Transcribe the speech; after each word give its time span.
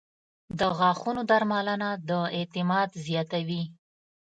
•د 0.59 0.61
غاښونو 0.77 1.21
درملنه 1.31 1.89
د 2.09 2.11
اعتماد 2.37 2.89
زیاتوي. 3.05 3.63